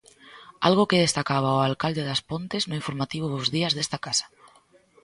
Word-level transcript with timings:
Algo 0.67 0.87
que 0.89 1.03
destacaba 1.05 1.57
o 1.57 1.63
alcalde 1.69 2.07
das 2.09 2.21
Pontes 2.29 2.63
no 2.65 2.77
informativo 2.81 3.25
Bos 3.33 3.49
Días 3.55 3.75
desta 3.75 3.97
casa. 4.05 4.25